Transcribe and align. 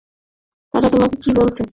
তারা 0.73 0.87
তোমাকে 0.89 1.15
কী 1.23 1.29
বলেছে? 1.35 1.61